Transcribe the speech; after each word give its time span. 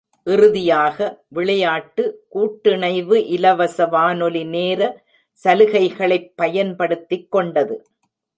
இறுதியாக, 0.23 1.23
விளையாட்டு 1.27 2.25
கூட்டிணைவு 2.35 3.25
இலவச 3.25 3.85
வானொலி 3.85 4.43
நேர 4.43 5.03
சலுகைகளைப் 5.43 6.33
பயன்படுத்திக் 6.35 7.31
கொண்டது. 7.31 7.85